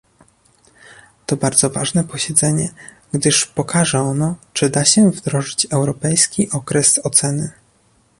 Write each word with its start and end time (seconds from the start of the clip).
To 1.25 1.35
bardzo 1.37 1.69
ważne 1.69 2.03
posiedzenie, 2.03 2.71
gdyż 3.13 3.45
pokaże 3.45 3.99
ono, 3.99 4.35
czy 4.53 4.69
da 4.69 4.85
się 4.85 5.11
wdrożyć 5.11 5.67
europejski 5.71 6.49
okres 6.51 6.99
oceny 7.03 7.51